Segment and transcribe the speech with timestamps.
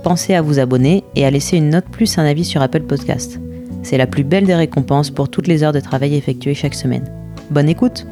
[0.00, 3.38] pensez à vous abonner et à laisser une note plus un avis sur Apple Podcast.
[3.82, 7.04] C'est la plus belle des récompenses pour toutes les heures de travail effectuées chaque semaine.
[7.50, 8.06] Bonne écoute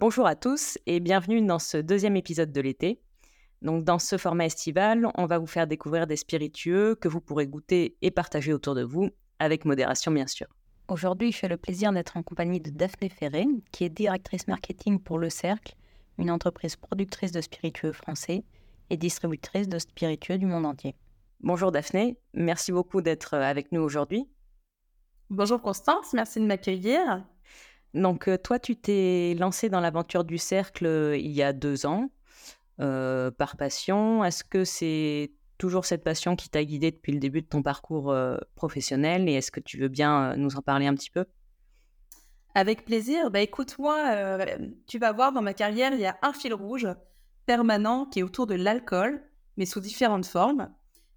[0.00, 3.00] Bonjour à tous et bienvenue dans ce deuxième épisode de l'été.
[3.62, 7.46] Donc dans ce format estival, on va vous faire découvrir des spiritueux que vous pourrez
[7.46, 10.48] goûter et partager autour de vous, avec modération bien sûr.
[10.92, 15.00] Aujourd'hui, je fais le plaisir d'être en compagnie de Daphné Ferré, qui est directrice marketing
[15.00, 15.74] pour Le Cercle,
[16.18, 18.44] une entreprise productrice de spiritueux français
[18.90, 20.94] et distributrice de spiritueux du monde entier.
[21.40, 24.28] Bonjour Daphné, merci beaucoup d'être euh, avec nous aujourd'hui.
[25.30, 27.24] Bonjour Constance, merci de m'accueillir.
[27.94, 31.86] Donc euh, toi, tu t'es lancée dans l'aventure du cercle euh, il y a deux
[31.86, 32.10] ans,
[32.76, 34.24] par passion.
[34.24, 35.32] Est-ce que c'est
[35.62, 39.34] toujours cette passion qui t'a guidé depuis le début de ton parcours euh, professionnel et
[39.34, 41.24] est-ce que tu veux bien euh, nous en parler un petit peu?
[42.56, 43.30] Avec plaisir.
[43.30, 44.44] Bah, écoute, moi, euh,
[44.88, 46.88] tu vas voir, dans ma carrière, il y a un fil rouge
[47.46, 49.22] permanent qui est autour de l'alcool,
[49.56, 50.68] mais sous différentes formes.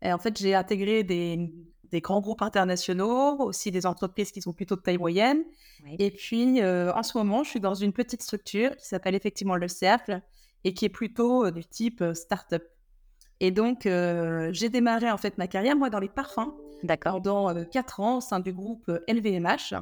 [0.04, 1.52] Et en fait, j'ai intégré des,
[1.96, 5.44] grands groupes internationaux, aussi des entreprises qui sont plutôt de taille moyenne.
[5.98, 9.70] Et puis, en ce moment, je suis dans une petite structure qui s'appelle effectivement Le
[9.70, 10.22] Cercle
[10.66, 12.75] et qui est plutôt du type start-up.
[13.40, 16.54] Et donc, euh, j'ai démarré en fait ma carrière, moi, dans les parfums.
[16.84, 17.14] D'accord.
[17.14, 19.76] Pendant euh, quatre ans au sein du groupe LVMH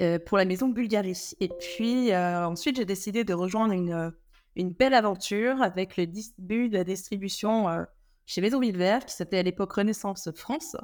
[0.00, 1.32] euh, pour la maison Bulgarie.
[1.40, 4.12] Et puis, ensuite, j'ai décidé de rejoindre une,
[4.56, 7.86] une belle aventure avec le début de la distribution
[8.26, 10.76] chez Maison Villevert, qui s'appelait à l'époque Renaissance France,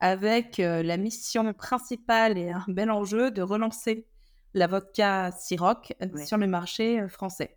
[0.00, 4.06] avec la mission principale et un bel enjeu de relancer
[4.54, 5.92] la vodka Ciroc
[6.24, 7.56] sur le marché français.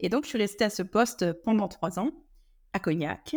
[0.00, 2.10] Et donc, je suis restée à ce poste pendant trois ans
[2.74, 3.36] à Cognac.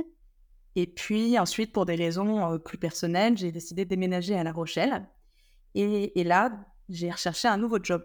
[0.76, 4.52] Et puis ensuite, pour des raisons euh, plus personnelles, j'ai décidé de déménager à La
[4.52, 5.08] Rochelle.
[5.74, 6.52] Et, là,
[6.90, 8.04] j'ai recherché un nouveau job.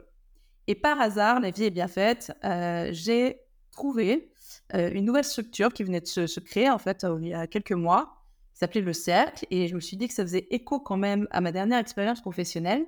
[0.66, 4.30] Et par hasard, la vie est bien faite, euh, j'ai trouvé
[4.74, 7.72] euh, une nouvelle structure qui venait de se, créer en fait il y a quelques
[7.72, 9.46] mois, qui s'appelait Le Cercle.
[9.50, 12.20] Et je me suis dit que ça faisait écho quand même à ma dernière expérience
[12.20, 12.86] professionnelle.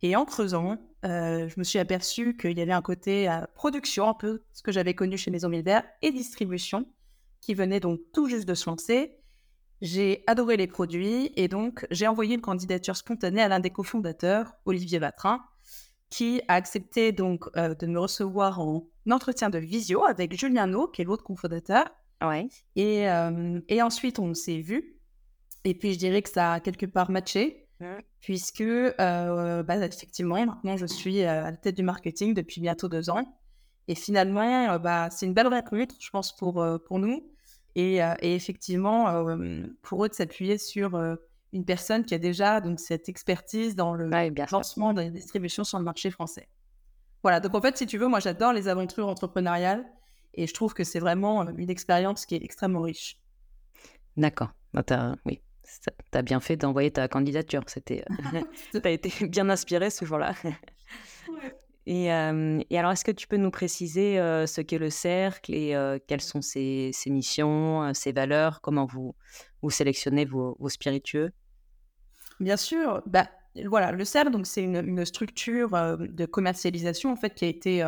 [0.00, 4.42] Et en creusant, je me suis aperçu qu'il y avait un côté production, un peu
[4.52, 6.86] ce que j'avais connu chez Maison Milder, et distribution
[7.42, 9.18] qui venait donc tout juste de se lancer.
[9.82, 14.54] J'ai adoré les produits et donc j'ai envoyé une candidature spontanée à l'un des cofondateurs,
[14.64, 15.42] Olivier Vatrin,
[16.08, 20.86] qui a accepté donc euh, de me recevoir en entretien de visio avec Julien No,
[20.86, 21.84] qui est l'autre cofondateur.
[22.22, 22.48] Ouais.
[22.76, 25.00] Et, euh, et ensuite, on s'est vu.
[25.64, 27.66] Et puis, je dirais que ça a quelque part matché,
[28.20, 33.10] puisque, euh, bah, effectivement, maintenant, je suis à la tête du marketing depuis bientôt deux
[33.10, 33.24] ans.
[33.88, 37.31] Et finalement, bah, c'est une belle recrute, je pense, pour, pour nous.
[37.74, 39.24] Et, effectivement,
[39.82, 40.94] pour eux, de s'appuyer sur
[41.52, 44.08] une personne qui a déjà donc, cette expertise dans le
[44.50, 46.48] lancement de la distribution sur le marché français.
[47.22, 49.84] Voilà, donc en fait, si tu veux, moi j'adore les aventures entrepreneuriales
[50.34, 53.18] et je trouve que c'est vraiment une expérience qui est extrêmement riche.
[54.16, 58.04] D'accord, bah, oui, tu as bien fait d'envoyer ta candidature, c'était,
[58.72, 60.34] tu as été bien inspiré ce jour-là.
[61.86, 65.76] Et, alors, est-ce que tu peux nous préciser ce qu'est le cercle et
[66.06, 69.14] quelles sont ses, missions, ses valeurs, comment vous,
[69.62, 71.32] vous sélectionnez vos, spiritueux?
[72.40, 73.02] Bien sûr.
[73.06, 73.28] Bah,
[73.66, 77.84] voilà, le cercle, c'est une, structure de commercialisation en fait, qui a été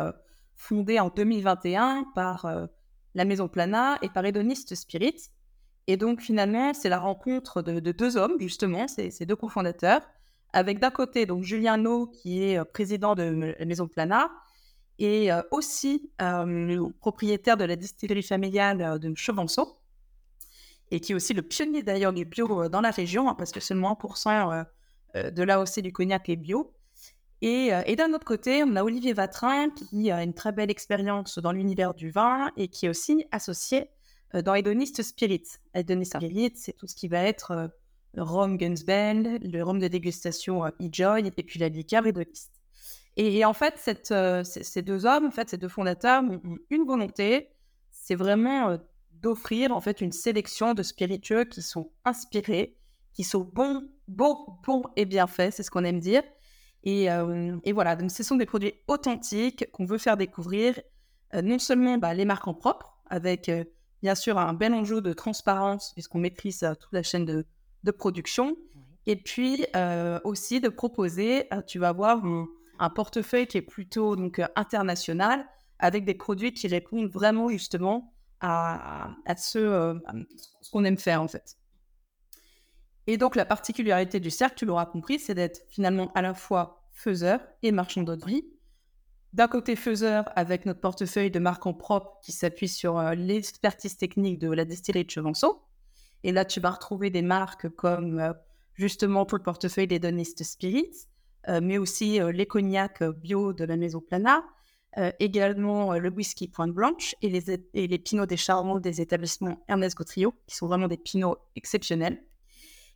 [0.55, 2.47] fondée en 2021 par
[3.15, 5.29] la Maison Plana et par Hedonist Spirit.
[5.87, 10.01] Et donc, finalement, c'est la rencontre de, deux hommes, justement, ces deux cofondateurs,
[10.55, 14.31] avec d'un côté donc Julien No, qui est euh, président de la Maison Plana,
[14.97, 19.77] et euh, aussi euh, propriétaire de la distillerie familiale de Chevanceau,
[20.91, 23.59] et qui est aussi le pionnier d'ailleurs du bio dans la région, hein, parce que
[23.59, 24.65] seulement 1%
[25.15, 26.73] de l'AOC du cognac est bio.
[27.41, 31.37] Et, et d'un autre côté, on a Olivier Vatrin, qui a une très belle expérience
[31.39, 33.89] dans l'univers du vin et qui est aussi associé
[34.33, 35.43] dans Hedonist Spirit.
[35.73, 37.71] Hedonist Spirit, c'est tout ce qui va être
[38.17, 42.03] rhum Gunsbend, le rhum de dégustation E-Joy et puis la liqueur.
[43.17, 43.79] Et, et en fait,
[44.11, 47.49] euh, ces deux hommes, en fait, ces deux fondateurs ont une volonté,
[47.91, 48.77] c'est vraiment euh,
[49.11, 52.77] d'offrir en fait une sélection de spiritueux qui sont inspirés,
[53.13, 56.23] qui sont bons, bons, bons et bien faits, c'est ce qu'on aime dire,
[56.83, 57.05] Et,
[57.63, 60.79] et, voilà, donc ce sont des produits authentiques qu'on veut faire découvrir,
[61.33, 63.49] non seulement bah, les marques en propre, avec
[64.03, 67.47] bien sûr un bel enjeu de transparence, puisqu'on maîtrise toute la chaîne de,
[67.85, 68.57] de production,
[69.05, 69.65] et puis
[70.25, 72.21] aussi de proposer, tu vas voir,
[72.79, 75.47] un portefeuille qui est plutôt donc, international,
[75.79, 79.97] avec des produits qui répondent vraiment justement à, à ce,
[80.61, 81.57] ce qu'on aime faire en fait.
[83.07, 86.89] Et donc, la particularité du cercle, tu l'auras compris, c'est d'être finalement à la fois
[86.91, 88.45] faiseur et marchand d'autrerie.
[89.33, 93.97] D'un côté, faiseur avec notre portefeuille de marques en propre qui s'appuie sur euh, l'expertise
[93.97, 95.61] technique de la distillerie de Chevanceau.
[96.25, 98.33] Et là, tu vas retrouver des marques comme euh,
[98.73, 101.07] justement tout le portefeuille des Donnistes Spirits,
[101.47, 104.43] euh, mais aussi les cognacs bio de la Maison Plana,
[105.19, 110.55] également le whisky Pointe Blanche et les, pinots des Charmants des établissements Ernest Gautrio, qui
[110.55, 112.23] sont vraiment des pinots exceptionnels.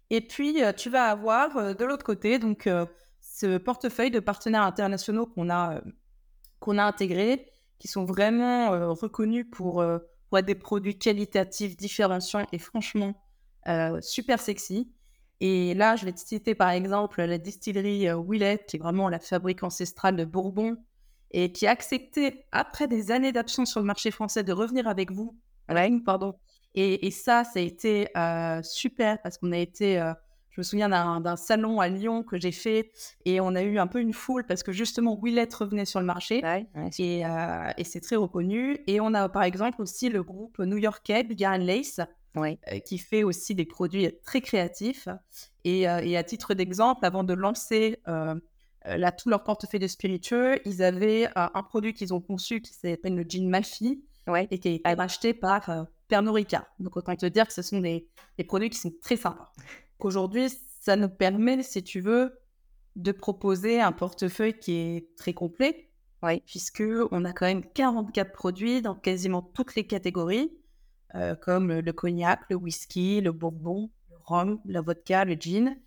[0.10, 2.86] Et puis, euh, tu vas avoir euh, de l'autre côté donc euh,
[3.22, 5.82] ce portefeuille de partenaires internationaux qu'on a,
[6.60, 9.82] qu'on a intégrés, qui sont vraiment reconnus pour,
[10.38, 13.14] être des produits qualitatifs, différenciants et franchement
[14.02, 14.92] super sexy.
[15.42, 19.20] Et là, je vais te citer par exemple la distillerie Willett, qui est vraiment la
[19.20, 20.78] fabrique ancestrale de Bourbon,
[21.32, 25.12] et qui a accepté, après des années d'absence sur le marché français, de revenir avec
[25.12, 25.38] vous,
[26.04, 26.34] pardon,
[26.76, 30.14] et, ça, ça a été euh, super parce qu'on a été, euh,
[30.52, 32.92] je me souviens d'un salon à Lyon que j'ai fait
[33.26, 36.06] et on a eu un peu une foule parce que justement Willette revenait sur le
[36.06, 36.42] marché
[36.98, 38.78] et, euh, et c'est très reconnu.
[38.88, 42.00] Et on a par exemple aussi le groupe new-yorkais Bigger Lace
[42.86, 45.08] qui fait aussi des produits très créatifs.
[45.66, 50.82] Et, et à titre d'exemple, avant de lancer là, tout leur portefeuille de spiritueux, ils
[50.84, 54.04] avaient un produit qu'ils ont conçu qui s'appelle le Gin Malfi
[54.50, 56.66] et qui a été acheté par Pernod Ricard.
[56.80, 58.08] Donc, autant te dire que ce sont des,
[58.48, 59.52] produits qui sont très sympas.
[60.00, 60.50] Aujourd'hui,
[60.80, 62.40] ça nous permet, si tu veux,
[62.96, 65.90] de proposer un portefeuille qui est très complet,
[66.24, 66.42] oui.
[66.46, 70.52] puisque on a quand même 44 produits dans quasiment toutes les catégories,
[71.16, 75.78] euh, comme le cognac, le whisky, le bourbon, le rhum, la vodka, le gin,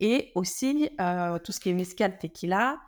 [0.00, 2.78] et aussi euh, tout ce qui est mezcal, tequila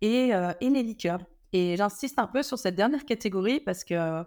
[0.00, 1.20] et, euh, et les liqueurs.
[1.52, 4.22] Et j'insiste un peu sur cette dernière catégorie parce que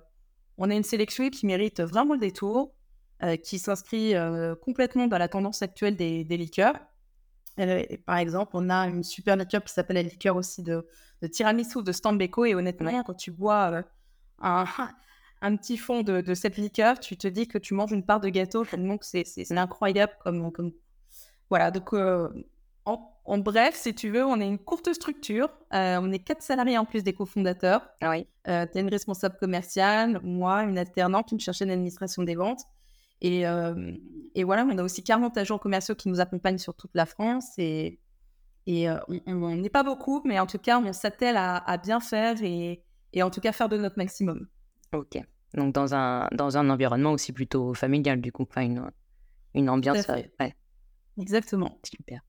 [0.57, 2.73] on a une sélection qui mérite vraiment le détour,
[3.23, 6.75] euh, qui s'inscrit euh, complètement dans la tendance actuelle des, liqueurs.
[7.59, 10.85] Euh, par exemple, on a une super liqueur qui s'appelle la liqueur aussi de,
[11.31, 12.45] tiramisu de Stambeko.
[12.45, 13.83] Et honnêtement, quand tu bois
[14.39, 14.65] un,
[15.41, 18.29] un, petit fond de, cette liqueur, tu te dis que tu manges une part de
[18.29, 18.65] gâteau.
[18.77, 20.71] Donc, c'est incroyable comme, comme...
[21.49, 21.93] Voilà, donc
[22.85, 25.49] en, bref, si tu veux, on est une courte structure.
[25.73, 27.87] Euh, on est quatre salariés en plus des cofondateurs.
[28.01, 28.27] Ah oui.
[28.47, 32.61] Euh, tu as une responsable commerciale, moi, une alternante, une chercheuse d'administration des ventes.
[33.21, 33.93] Et, euh,
[34.35, 37.57] et, voilà, on a aussi 40 agents commerciaux qui nous accompagnent sur toute la France.
[37.57, 37.99] Et,
[38.67, 38.87] et
[39.27, 42.83] on n'est pas beaucoup, mais en tout cas, on s'attelle à, bien faire et,
[43.13, 44.47] et, en tout cas faire de notre maximum.
[44.93, 45.19] Ok.
[45.53, 48.89] Donc dans un, dans un environnement aussi plutôt familial, du coup, pas une,
[49.53, 50.07] une ambiance.
[50.07, 50.55] Ouais.
[51.17, 51.77] Exactement.
[51.83, 52.21] Super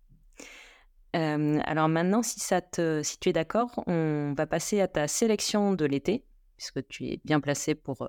[1.14, 5.74] alors maintenant, si, ça te, si tu es d'accord, on va passer à ta sélection
[5.74, 6.24] de l'été,
[6.56, 8.08] puisque tu es bien placé pour,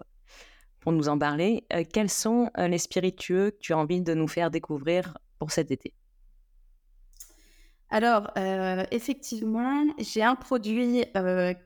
[0.84, 1.66] pour nous en parler.
[1.94, 5.94] quels sont les spiritueux que tu as envie de nous faire découvrir pour cet été?
[7.90, 8.32] Alors,
[8.92, 11.06] effectivement, j'ai un produit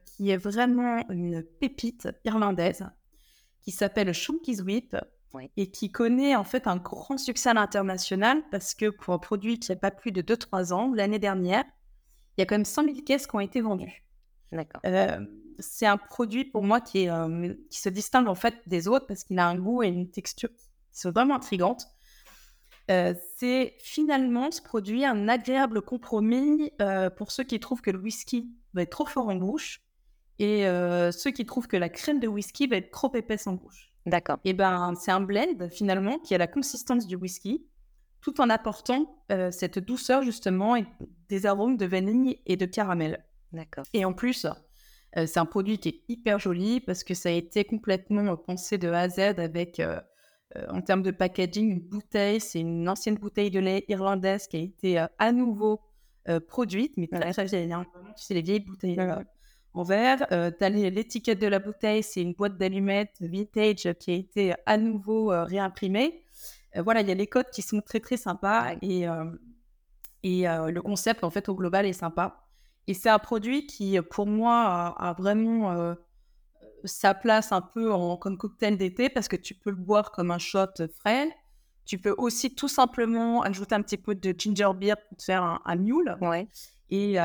[0.06, 2.86] qui est vraiment une pépite irlandaise
[3.62, 4.96] qui s'appelle Shunky's Whip
[5.56, 9.60] et qui connaît en fait un grand succès à l'international parce que pour un produit
[9.60, 11.64] qui n'a pas plus de 2-3 ans, l'année dernière,
[12.38, 14.04] il y a quand même 100 000 caisses qui ont été vendues.
[14.52, 14.82] D'accord.
[15.58, 18.88] Euh, c'est un produit pour moi qui, est, euh, qui se distingue en fait des
[18.88, 20.50] autres parce qu'il a un goût et une texture
[20.92, 21.88] qui sont vraiment intrigantes.
[22.90, 26.72] Euh, c'est finalement ce produit un agréable compromis
[27.18, 29.82] pour ceux qui trouvent que le whisky va être trop fort en bouche
[30.40, 30.64] et
[31.12, 33.92] ceux qui trouvent que la crème de whisky va être trop épaisse en bouche.
[34.06, 34.38] D'accord.
[34.46, 37.66] Et ben, c'est un blend finalement qui a la consistance du whisky,
[38.22, 40.86] tout en apportant euh, cette douceur justement et
[41.30, 43.24] des arômes de vanille et de caramel.
[43.52, 43.86] D'accord.
[43.94, 44.46] Et en plus,
[45.16, 48.78] euh, c'est un produit qui est hyper joli parce que ça a été complètement pensé
[48.78, 50.00] de A à Z avec, euh,
[50.70, 52.42] en termes de packaging, une bouteille.
[52.42, 55.82] C'est une ancienne bouteille de lait irlandaise qui a été à nouveau
[56.50, 57.74] produite, mais très très vieille.
[58.18, 58.98] Tu les vieilles bouteilles
[59.78, 60.26] en verre.
[60.32, 64.54] Euh, tu as l'étiquette de la bouteille, c'est une boîte d'allumettes vintage qui a été
[64.66, 66.24] à nouveau euh, réimprimée.
[66.76, 69.06] Euh, voilà, il y a les codes qui sont très très sympas et,
[70.24, 72.47] et le concept en fait au global est sympa.
[72.88, 75.96] Et c'est un produit qui pour moi a, vraiment
[76.84, 80.32] sa place un peu en, comme cocktail d'été parce que tu peux le boire comme
[80.32, 81.30] un shot frais.
[81.86, 85.44] Tu peux aussi tout simplement ajouter un petit peu de ginger beer pour te faire
[85.44, 86.18] un, un mule.
[86.22, 86.48] Ouais.
[86.90, 87.18] Et,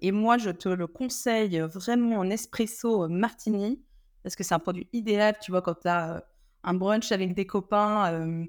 [0.00, 3.82] et, moi, je te le conseille vraiment en espresso martini,
[4.22, 6.24] parce que c'est un produit idéal, tu vois, quand tu as
[6.62, 8.46] un brunch avec des copains,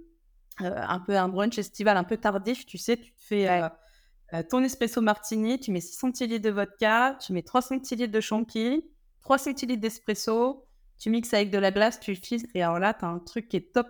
[0.59, 3.47] un peu un brunch estival un peu tardif, tu sais, tu te fais
[4.49, 8.85] ton espresso martini, tu mets 6 centilitres de vodka, tu mets 3 centilitres de chantilly,
[9.21, 10.65] 3 centilitres d'espresso,
[10.97, 13.49] tu mixes avec de la glace, tu filtres, et alors là, tu as un truc
[13.49, 13.87] qui est top.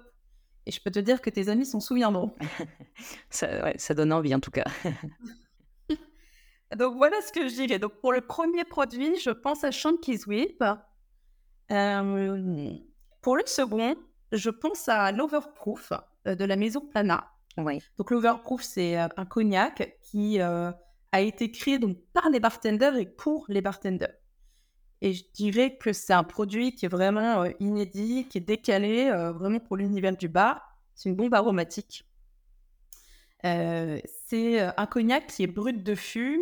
[0.65, 2.33] Et je peux te dire que tes amis s'en souviendront.
[3.29, 4.65] ça, ouais, ça donne envie en tout cas.
[6.75, 7.79] Donc voilà ce que je dirais.
[7.79, 10.63] Donc pour le premier produit, je pense à Shanky's Whip.
[11.71, 12.69] Euh,
[13.21, 13.95] pour le second,
[14.31, 15.93] je pense à l'Overproof
[16.27, 17.30] euh, de la maison Plana.
[17.57, 20.73] Donc l'Overproof, c'est euh, un cognac qui a
[21.19, 24.13] été créé donc, par les bartenders et pour les bartenders.
[25.01, 29.59] Et je dirais que c'est un produit qui est vraiment inédit, qui est décalé, vraiment
[29.59, 30.61] pour l'univers du bar.
[30.93, 32.05] C'est une bombe aromatique.
[33.43, 36.39] c'est un cognac qui est brut de fût,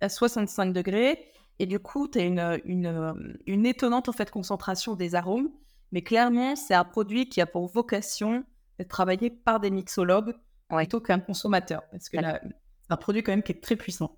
[0.00, 1.24] à 65 degrés.
[1.58, 5.50] Et du coup, tu as une, une, une, étonnante en fait, concentration des arômes.
[5.92, 8.44] Mais clairement, c'est un produit qui a pour vocation
[8.78, 10.34] d'être travaillé par des mixologues
[10.76, 11.82] plutôt qu'un consommateur.
[11.90, 14.16] Parce que c'est un produit quand même qui est très puissant.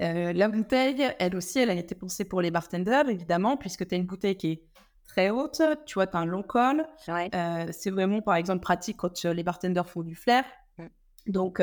[0.00, 3.94] Euh, la bouteille, elle aussi, elle a été pensée pour les bartenders, évidemment, puisque tu
[3.94, 4.62] as une bouteille qui est
[5.06, 5.62] très haute.
[5.86, 6.86] Tu vois, tu as un long col.
[7.08, 10.44] Euh, c'est vraiment, par exemple, pratique quand euh, les bartenders font du flair.
[10.78, 10.86] Mm.
[11.28, 11.62] Donc,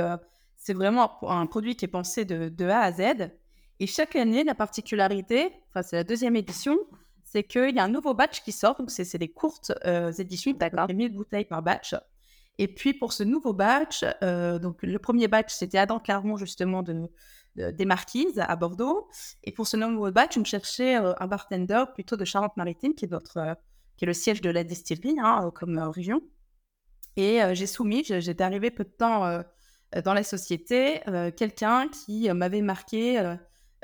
[0.58, 3.32] c'est vraiment un produit qui est pensé de, A à Z.
[3.80, 6.78] Et chaque année, la particularité, enfin c'est la deuxième édition,
[7.24, 8.76] c'est qu'il y a un nouveau batch qui sort.
[8.78, 9.74] Donc c'est des courtes
[10.20, 11.96] éditions, d'accord, 1000 bouteilles par batch.
[12.60, 16.84] Et puis pour ce nouveau batch, euh, donc le premier batch c'était Adam Claron justement
[16.84, 17.10] de,
[17.56, 19.10] des Marquises à Bordeaux.
[19.44, 23.12] Et pour ce nouveau batch, on cherchait euh, un bartender plutôt de Charente-Maritime, qui est
[23.12, 23.58] notre,
[23.98, 26.22] qui est le siège de la distillerie hein, comme région.
[27.16, 29.44] Et j'ai soumis, j'étais arrivée peu de temps
[29.96, 33.36] euh, dans la société, euh, quelqu'un qui euh, m'avait marqué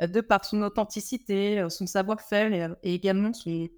[0.01, 3.69] de par son authenticité, son savoir-faire et, également son,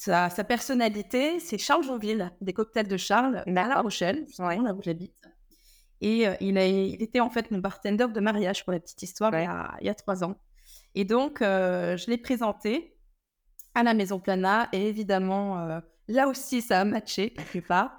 [0.00, 5.14] sa, personnalité, c'est Charles Jonville, des cocktails de Charles, à La Rochelle, là où j'habite.
[6.00, 9.32] Et il, a, il, était en fait mon bartender de mariage, pour la petite histoire,
[9.34, 10.36] il, y a, trois ans.
[10.94, 12.96] Et donc, je l'ai présenté
[13.74, 17.98] à la Maison Plana, et évidemment, là aussi, ça a matché quelque part.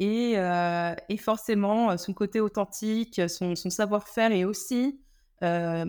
[0.00, 5.00] Euh, et, forcément, euh, son côté authentique, son, savoir-faire et aussi
[5.42, 5.84] euh,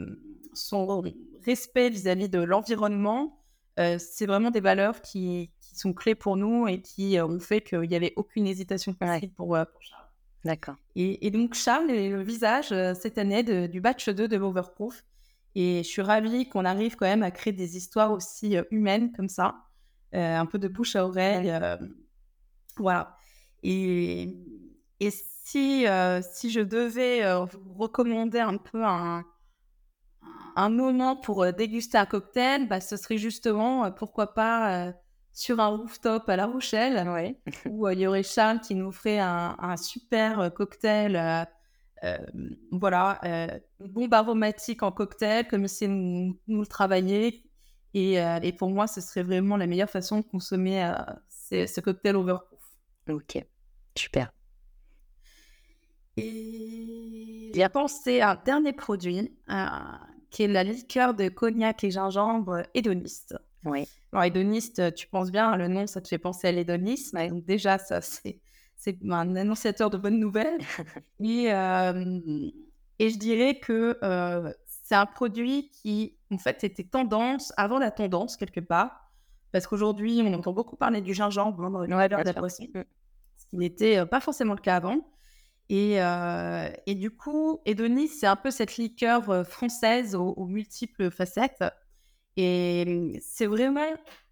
[0.53, 1.03] son
[1.45, 3.40] respect vis-à-vis de l'environnement,
[3.77, 7.95] c'est vraiment des valeurs qui, sont clés pour nous et qui ont fait qu'il n'y
[7.95, 10.05] avait aucune hésitation possible pour, Charles.
[10.43, 10.75] D'accord.
[10.95, 15.05] Et, donc, Charles est le visage cette année du batch 2 de Overproof.
[15.55, 19.29] Et je suis ravie qu'on arrive quand même à créer des histoires aussi humaines comme
[19.29, 19.55] ça,
[20.11, 21.53] un peu de bouche à oreille.
[22.77, 23.15] voilà.
[23.63, 24.35] Et,
[24.99, 25.09] et
[25.43, 29.25] si, euh, si je devais euh, vous recommander un peu un,
[30.55, 34.93] un moment pour euh, déguster un cocktail, bah, ce serait justement, pourquoi pas,
[35.33, 37.35] sur un rooftop à La Rochelle,
[37.69, 41.47] où il y aurait Charles qui nous ferait un, un super cocktail.
[42.71, 47.43] voilà, une bombe aromatique en cocktail, comme si nous, nous le travailler.
[47.93, 50.85] Et, et, pour moi, ce serait vraiment la meilleure façon de consommer
[51.29, 52.59] ce cocktail overproof.
[53.09, 53.45] Ok.
[53.95, 54.31] Super.
[56.17, 59.65] Et j'ai pensé à un dernier produit euh,
[60.31, 63.35] qui est la liqueur de cognac et gingembre hédoniste.
[63.65, 63.87] Oui.
[64.11, 67.27] Alors, hédoniste, tu penses bien, le nom, ça te fait penser à l'hédonisme.
[67.29, 68.39] Donc, déjà, ça, c'est,
[68.75, 70.59] c'est un annonciateur de bonnes nouvelles.
[71.23, 72.49] et, euh,
[72.97, 77.91] et je dirais que euh, c'est un produit qui, en fait, était tendance, avant la
[77.91, 79.11] tendance, quelque part.
[79.51, 82.85] Parce qu'aujourd'hui, on entend beaucoup parler du gingembre dans le de
[83.49, 84.99] qui n'était euh, pas forcément le cas avant.
[85.71, 91.09] Et, euh, et du coup, Edonis, c'est un peu cette liqueur euh, française aux, multiples
[91.09, 91.63] facettes.
[92.35, 93.87] Et c'est vraiment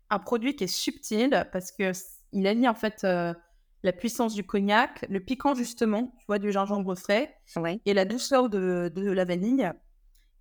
[0.10, 1.94] un produit qui est subtil parce que
[2.34, 6.96] il allie en fait la puissance du cognac, le piquant justement, tu vois, du gingembre
[6.96, 7.34] frais,
[7.86, 9.72] et la douceur de, de la vanille.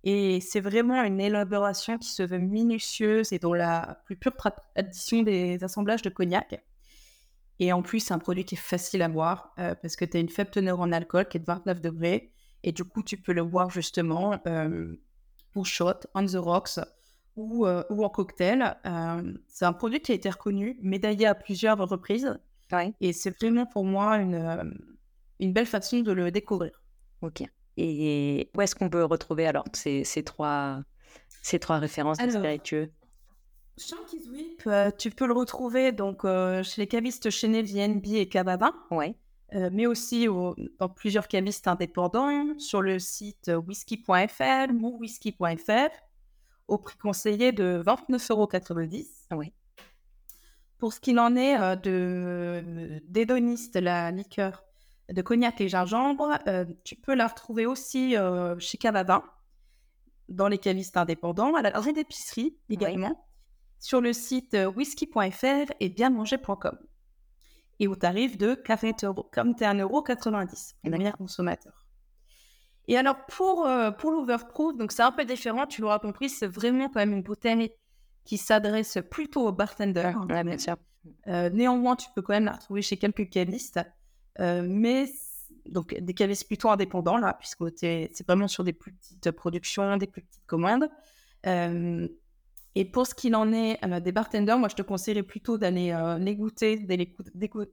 [0.03, 5.23] Et c'est vraiment une élaboration qui se veut minutieuse et dans la plus pure tradition
[5.23, 6.61] des assemblages de cognac.
[7.59, 10.17] Et en plus, c'est un produit qui est facile à boire euh, parce que tu
[10.17, 12.31] as une faible teneur en alcool qui est de 29 degrés.
[12.63, 14.95] Et du coup, tu peux le boire justement euh,
[15.51, 16.79] pour shot, on the rocks
[17.35, 18.77] ou, euh, ou en cocktail.
[19.47, 22.37] c'est un produit qui a été reconnu, médaillé à plusieurs reprises.
[23.01, 24.77] Et c'est vraiment pour moi une,
[25.39, 26.83] une belle façon de le découvrir.
[27.21, 27.43] Ok.
[27.77, 30.83] Et où est-ce qu'on peut retrouver alors ces, ces, trois,
[31.41, 32.91] ces trois références spiritueux
[33.79, 38.29] Shanky's Whip, euh, tu peux le retrouver donc euh, chez les cavistes Chanel, VNB et.
[38.91, 39.15] Ouais.
[39.55, 40.27] euh, mais aussi
[40.79, 45.89] dans plusieurs cavistes indépendants, sur le site whisky.fr, whisky.fr,
[46.67, 48.49] au prix conseillé de 29,90 euros.
[49.31, 49.53] Oui.
[50.77, 54.63] Pour ce qu'il en est euh, de d'hédoniste, la liqueur
[55.09, 58.15] de cognac et gingembre, euh, tu peux la retrouver aussi
[58.59, 59.23] chez Canada,
[60.29, 63.28] dans les cavistes indépendants, à la grande épicerie également,
[63.79, 66.77] sur le site whisky.fr et bienmanger.com
[67.79, 71.85] et au tarif de 40 euros, comme tu es 1,90€ de manière consommateur.
[72.87, 76.47] Et alors, pour, euh, pour l'overproof, donc c'est un peu différent, tu l'auras compris, c'est
[76.47, 77.71] vraiment quand même une bouteille
[78.25, 80.17] qui s'adresse plutôt aux bartenders.
[80.29, 80.75] Ouais, bien sûr.
[81.27, 83.79] Euh, néanmoins, tu peux quand même la retrouver chez quelques cavistes,
[84.39, 85.05] euh, mais
[85.67, 90.07] donc des cavistes plutôt indépendants, là, puisque c'est vraiment sur des plus petites productions, des
[90.07, 90.89] plus petites commandes.
[92.75, 95.91] Et pour ce qu'il en est euh, des bartenders, moi je te conseillerais plutôt d'aller
[95.91, 97.15] euh, les goûter, d'aller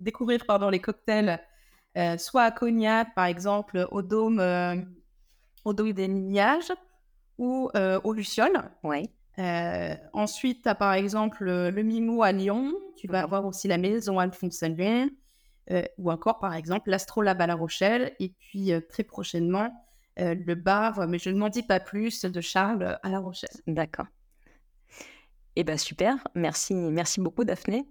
[0.00, 1.40] découvrir pardon, les cocktails,
[1.96, 4.40] euh, soit à Cognac par exemple, au Dôme,
[5.64, 6.72] au Dôme des Lignages
[7.38, 8.70] ou au Luciole.
[8.82, 9.10] Oui.
[10.12, 14.18] ensuite, tu as par exemple le Mimou à Lyon, tu vas avoir aussi la maison
[14.18, 15.08] Alphonse Salvin,
[15.98, 19.70] ou encore par exemple l'Astrolabe à La Rochelle, et puis très prochainement
[20.16, 23.50] le bar, mais je ne m'en dis pas plus, de Charles à La Rochelle.
[23.66, 24.06] D'accord.
[25.56, 27.86] Eh bien, super, merci, merci beaucoup Daphné.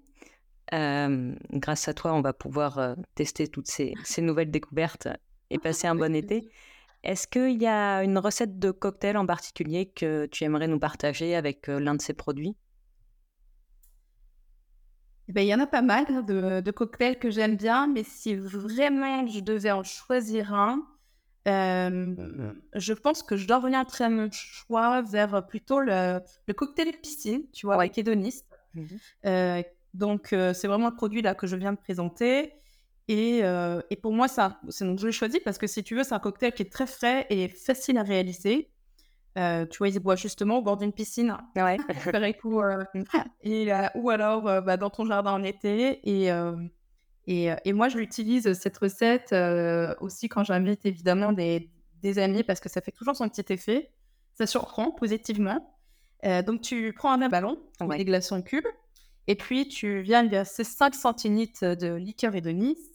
[0.72, 5.08] grâce à toi, on va pouvoir tester toutes ces, nouvelles découvertes
[5.50, 6.50] et passer un bon été.
[7.04, 11.36] Est-ce qu'il y a une recette de cocktail en particulier que tu aimerais nous partager
[11.36, 12.56] avec l'un de ces produits?
[15.28, 17.88] Eh ben, il y en a pas mal hein, de, de cocktails que j'aime bien,
[17.88, 20.86] mais si vraiment je devais en choisir un,
[21.48, 27.44] euh, je pense que je dois orienter mon choix vers plutôt le, le cocktail piscine,
[27.54, 28.48] tu vois, avec hédoniste.
[28.74, 28.86] Mmh
[29.26, 32.54] euh, donc, euh, c'est vraiment le produit là que je viens de présenter.
[33.08, 33.44] Et,
[33.90, 36.20] et pour moi, ça, donc je l'ai choisi parce que si tu veux, c'est un
[36.20, 38.72] cocktail qui est très frais et facile à réaliser.
[39.36, 41.38] tu vois, il se boit justement au bord d'une piscine.
[41.56, 41.78] Ouais.
[43.44, 46.00] et, ou alors bah, dans ton jardin en été.
[46.04, 46.32] Et,
[47.30, 51.72] euh, et, moi, je l'utilise cette recette euh, aussi quand j'invite évidemment des,
[52.18, 53.92] amis parce que ça fait toujours son petit effet.
[54.36, 55.76] Ça surprend positivement.
[56.24, 58.68] Euh, donc, tu prends un ballon, des glaçons cubes,
[59.26, 62.92] et puis tu viens verser 5 centilitres de liqueur et de nice.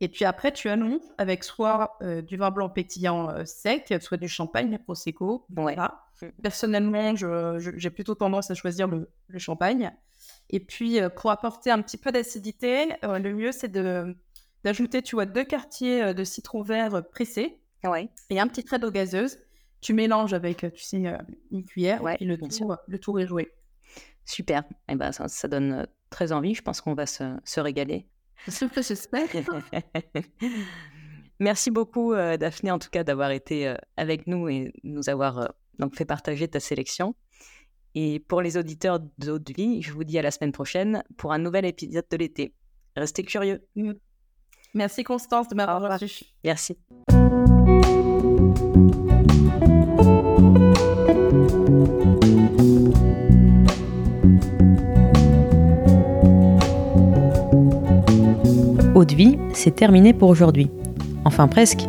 [0.00, 1.98] Et puis après, tu annonces avec soit
[2.28, 5.44] du vin blanc pétillant sec, soit du champagne, du prosecco.
[5.48, 6.04] Voilà.
[6.22, 6.26] Mmh.
[6.42, 9.92] Personnellement, j'ai plutôt tendance à choisir le champagne.
[10.50, 15.16] Et puis, euh, pour apporter un petit peu d'acidité, euh, le mieux, c'est d'ajouter, tu
[15.16, 18.08] vois, deux quartiers euh, de citron vert pressé ouais.
[18.30, 19.38] et un petit trait d'eau gazeuse.
[19.80, 21.02] Tu mélanges avec, tu sais,
[21.52, 23.52] une cuillère et le tour, le tour est joué.
[24.24, 24.64] Super.
[24.88, 26.54] Et eh ben, ça, ça, donne très envie.
[26.54, 28.08] Je pense qu'on va se, se régaler.
[28.48, 29.28] J'espère.
[31.38, 36.06] Merci beaucoup, Daphné, en tout cas, d'avoir été avec nous et nous avoir donc fait
[36.06, 37.14] partager ta sélection.
[37.98, 39.00] Et pour les auditeurs
[39.56, 42.52] Vie, je vous dis à la semaine prochaine pour un nouvel épisode de l'été.
[42.94, 43.66] Restez curieux.
[43.74, 43.92] Mm.
[44.74, 46.26] Merci Constance de m'avoir reçu.
[46.44, 46.76] Merci.
[59.14, 60.70] Vie, c'est terminé pour aujourd'hui.
[61.24, 61.88] Enfin presque.